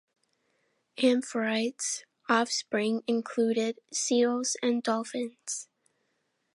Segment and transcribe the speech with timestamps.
[0.97, 5.67] Amphitrite's offspring included seals and dolphins.